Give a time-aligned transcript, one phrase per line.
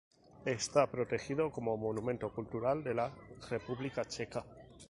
[0.45, 3.13] Está protegido como monumento cultural de la
[3.51, 4.43] República Checa.